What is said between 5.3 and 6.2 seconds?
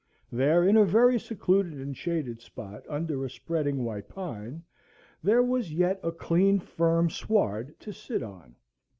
was yet a